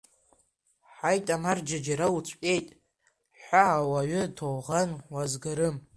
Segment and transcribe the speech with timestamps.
[0.95, 2.67] Ҳаит, амарџьа, џьара уҵкәеит
[3.41, 5.75] ҳәа ауаҩы ҭоуӷан уазгарым!